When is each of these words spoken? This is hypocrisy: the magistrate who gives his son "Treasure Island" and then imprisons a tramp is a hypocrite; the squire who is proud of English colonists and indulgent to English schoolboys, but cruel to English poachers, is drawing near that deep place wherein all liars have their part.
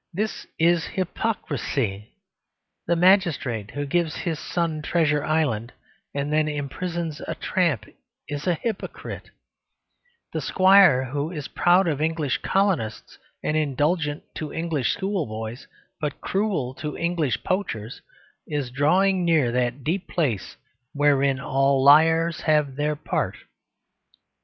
This 0.11 0.47
is 0.57 0.83
hypocrisy: 0.85 2.13
the 2.87 2.95
magistrate 2.95 3.69
who 3.69 3.85
gives 3.85 4.15
his 4.15 4.39
son 4.39 4.81
"Treasure 4.81 5.23
Island" 5.23 5.73
and 6.11 6.33
then 6.33 6.47
imprisons 6.47 7.21
a 7.27 7.35
tramp 7.35 7.85
is 8.27 8.47
a 8.47 8.55
hypocrite; 8.55 9.29
the 10.33 10.41
squire 10.41 11.05
who 11.05 11.31
is 11.31 11.47
proud 11.49 11.87
of 11.87 12.01
English 12.01 12.39
colonists 12.39 13.19
and 13.43 13.55
indulgent 13.55 14.23
to 14.37 14.51
English 14.51 14.91
schoolboys, 14.93 15.67
but 15.99 16.19
cruel 16.19 16.73
to 16.73 16.97
English 16.97 17.43
poachers, 17.43 18.01
is 18.47 18.71
drawing 18.71 19.23
near 19.23 19.51
that 19.51 19.83
deep 19.83 20.07
place 20.07 20.57
wherein 20.93 21.39
all 21.39 21.83
liars 21.83 22.41
have 22.41 22.75
their 22.75 22.95
part. 22.95 23.37